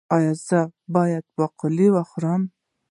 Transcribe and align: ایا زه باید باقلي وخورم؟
ایا 0.15 0.33
زه 0.47 0.59
باید 0.95 1.25
باقلي 1.37 1.87
وخورم؟ 1.91 2.41